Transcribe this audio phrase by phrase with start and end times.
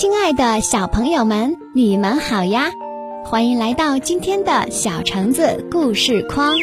[0.00, 2.70] 亲爱的小朋友们，你们好呀！
[3.24, 6.54] 欢迎来到今天的小橙子故事框。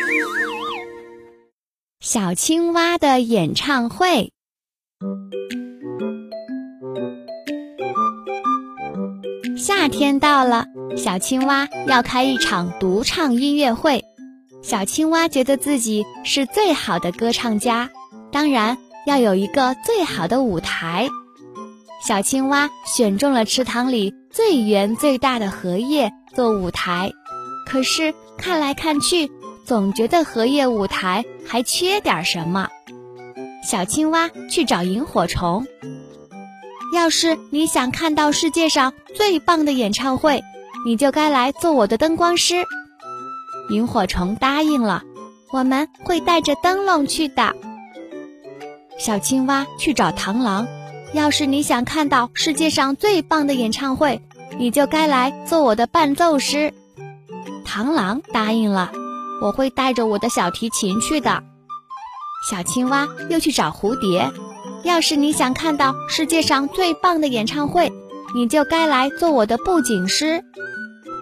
[2.00, 4.32] 小青蛙的演唱会，
[9.58, 14.06] 夏天到了，小青蛙要开一场独唱音乐会。
[14.64, 17.90] 小青蛙觉得自己是最好的歌唱家，
[18.32, 21.10] 当然要有一个最好的舞台。
[22.06, 27.12] 小青蛙选中了池塘里最圆最大的荷叶做舞台，
[27.66, 29.32] 可是看来看去，
[29.66, 32.70] 总觉得荷叶舞台还缺点什么。
[33.68, 35.66] 小青蛙去找萤火虫，
[36.94, 40.44] 要是你想看到世界上最棒的演唱会，
[40.86, 42.64] 你就该来做我的灯光师。
[43.72, 45.02] 萤火虫答应了，
[45.52, 47.56] 我们会带着灯笼去的。
[49.00, 50.68] 小青蛙去找螳螂。
[51.16, 54.22] 要是你想看到世界上最棒的演唱会，
[54.60, 56.74] 你就该来做我的伴奏师。
[57.66, 58.92] 螳螂答应了，
[59.42, 61.42] 我会带着我的小提琴去的。
[62.50, 64.30] 小青蛙又去找蝴蝶，
[64.84, 67.94] 要是你想看到世界上最棒的演唱会，
[68.36, 70.44] 你就该来做我的布景师。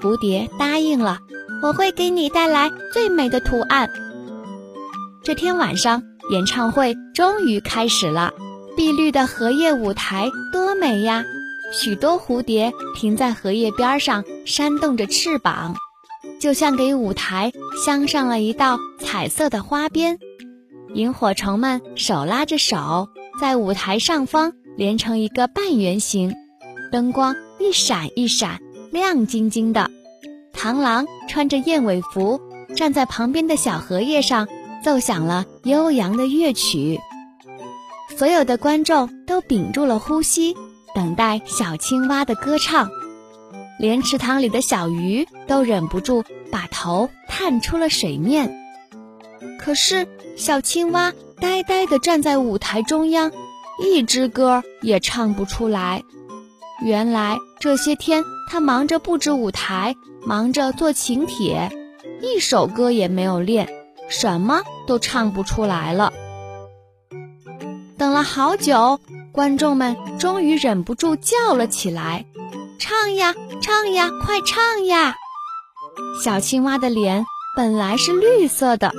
[0.01, 1.19] 蝴蝶答应了，
[1.61, 3.87] 我会给你带来最美的图案。
[5.23, 8.33] 这天晚上，演唱会终于开始了。
[8.75, 11.23] 碧绿的荷叶舞台多美呀！
[11.71, 15.75] 许多蝴蝶停在荷叶边上，扇动着翅膀，
[16.39, 17.51] 就像给舞台
[17.85, 20.17] 镶上了一道彩色的花边。
[20.93, 23.09] 萤火虫们手拉着手，
[23.41, 26.33] 在舞台上方连成一个半圆形，
[26.91, 28.59] 灯光一闪一闪，
[28.91, 29.89] 亮晶晶的。
[30.53, 32.39] 螳螂穿着燕尾服，
[32.75, 34.47] 站在旁边的小荷叶上，
[34.83, 36.99] 奏响了悠扬的乐曲。
[38.15, 40.55] 所有的观众都屏住了呼吸，
[40.93, 42.89] 等待小青蛙的歌唱，
[43.79, 48.55] 连池塘里的小鱼都忍不住把头探出了水面。
[49.59, 50.07] 可是，
[50.37, 53.31] 小青蛙呆呆地站在舞台中央，
[53.79, 56.03] 一支歌也唱不出来。
[56.81, 61.71] 原来这些天，它忙着布置舞台，忙着做请帖，
[62.21, 63.67] 一首歌也没有练，
[64.07, 66.13] 什么都唱不出来了。
[68.03, 68.99] 等了好久，
[69.31, 72.25] 观众们终于忍不住叫了起来
[72.77, 75.15] ：“唱呀，唱呀，快唱呀！”
[76.21, 77.25] 小青蛙的脸
[77.55, 78.91] 本来是绿色的，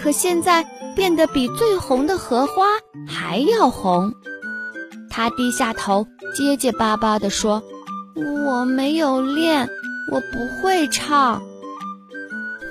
[0.00, 0.64] 可现在
[0.94, 2.66] 变得比最红的荷花
[3.08, 4.14] 还要红。
[5.10, 7.64] 它低下头，结结巴巴地说
[8.46, 9.68] ：“我没有练，
[10.12, 11.42] 我不会唱。”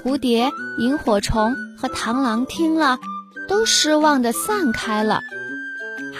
[0.06, 2.98] 蝴蝶、萤火虫和螳螂听了，
[3.50, 5.20] 都失望地散开了。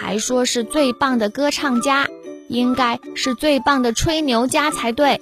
[0.02, 2.08] 还说是最棒的歌唱家，
[2.48, 5.20] 应该是最棒的吹牛家才对。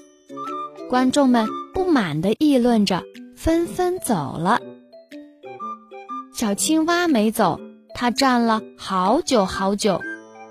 [0.89, 3.05] 观众们不满地议论着，
[3.37, 4.59] 纷纷走了。
[6.33, 7.61] 小青蛙没走，
[7.95, 10.01] 它站了好久好久，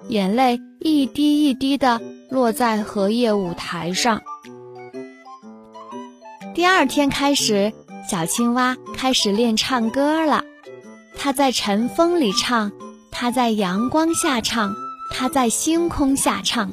[0.09, 4.21] 眼泪一滴一滴地落在荷叶舞台上。
[6.53, 7.73] 第二天开始，
[8.07, 10.43] 小青蛙开始练唱歌了。
[11.17, 12.71] 它在晨风里唱。
[13.21, 14.73] 他在阳光下唱，
[15.11, 16.71] 他在星空下唱，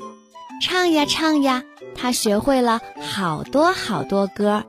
[0.63, 1.65] 唱呀唱呀，
[1.97, 4.63] 他学会了好多好多歌，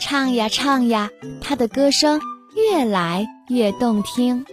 [0.00, 1.10] 唱呀唱呀，
[1.42, 2.18] 他的歌声
[2.56, 4.46] 越来越动听。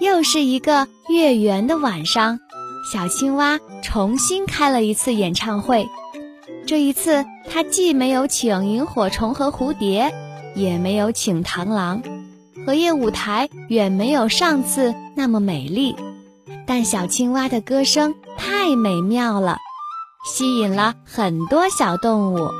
[0.00, 2.40] 又是一个月圆的晚上，
[2.92, 5.88] 小青蛙重新开了一次演唱会。
[6.66, 10.12] 这一次，他既没有请萤火虫和蝴蝶，
[10.56, 12.02] 也没有请螳螂。
[12.68, 15.96] 荷叶舞台远没有上次那么美丽，
[16.66, 19.56] 但小青蛙的歌声太美妙了，
[20.26, 22.50] 吸引了很多小动物，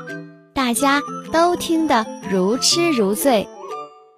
[0.55, 3.47] 大家都听得如痴如醉。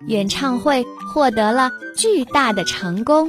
[0.07, 3.29] 演唱会获得了巨大的成功，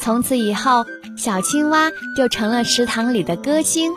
[0.00, 0.84] 从此以后，
[1.16, 3.90] 小青蛙就成了池塘里的歌星，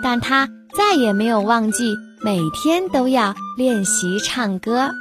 [0.00, 4.92] 但它再也没有忘记每天都要练习唱歌。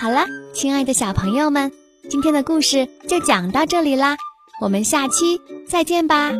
[0.00, 0.24] 好了，
[0.54, 1.70] 亲爱的小朋友们，
[2.08, 4.16] 今天的故事就讲到这里啦，
[4.62, 5.38] 我们下期
[5.68, 6.32] 再见吧。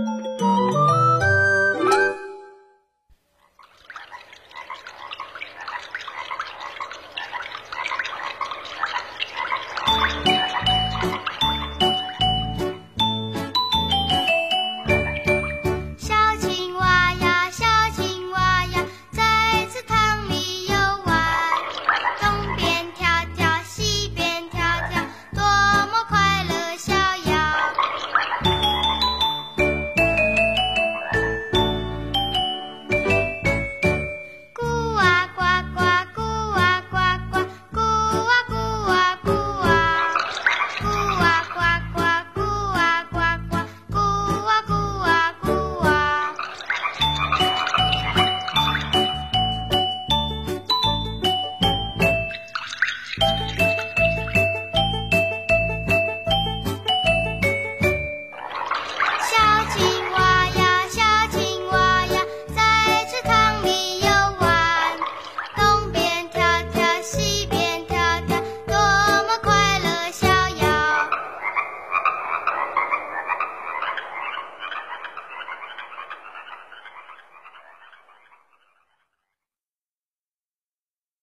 [59.41, 60.00] 好奇